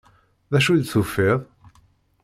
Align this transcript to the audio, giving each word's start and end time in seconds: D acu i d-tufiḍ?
D 0.51 0.53
acu 0.57 0.69
i 0.73 0.77
d-tufiḍ? 0.81 1.39